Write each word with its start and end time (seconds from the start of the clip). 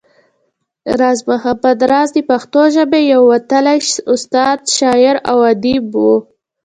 راز 0.99 1.19
محمد 1.29 1.79
راز 1.91 2.09
د 2.13 2.17
پښتو 2.29 2.61
ژبې 2.75 3.01
يو 3.13 3.21
وتلی 3.33 3.79
استاد، 4.13 4.57
شاعر 4.77 5.15
او 5.29 5.37
اديب 5.51 5.83
وو 5.95 6.15